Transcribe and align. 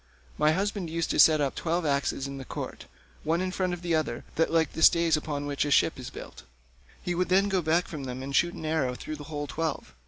My 0.35 0.53
husband 0.53 0.89
used 0.89 1.11
to 1.11 1.19
set 1.19 1.41
up 1.41 1.53
twelve 1.53 1.85
axes 1.85 2.25
in 2.25 2.39
the 2.39 2.43
court, 2.43 2.87
one 3.23 3.39
in 3.39 3.51
front 3.51 3.71
of 3.71 3.83
the 3.83 3.93
other, 3.93 4.23
like 4.35 4.73
the 4.73 4.81
stays 4.81 5.15
upon 5.15 5.45
which 5.45 5.63
a 5.63 5.69
ship 5.69 5.99
is 5.99 6.09
built; 6.09 6.41
he 7.03 7.13
would 7.13 7.29
then 7.29 7.49
go 7.49 7.61
back 7.61 7.87
from 7.87 8.05
them 8.05 8.23
and 8.23 8.35
shoot 8.35 8.55
an 8.55 8.65
arrow 8.65 8.95
through 8.95 9.17
the 9.17 9.25
whole 9.25 9.45
twelve. 9.45 9.93